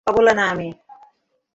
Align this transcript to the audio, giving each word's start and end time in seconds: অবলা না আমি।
অবলা 0.07 0.33
না 0.33 0.43
আমি। 0.51 0.67